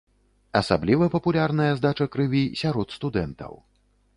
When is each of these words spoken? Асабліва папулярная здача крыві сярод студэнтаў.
Асабліва 0.61 1.09
папулярная 1.17 1.67
здача 1.81 2.09
крыві 2.15 2.41
сярод 2.63 2.87
студэнтаў. 2.99 3.53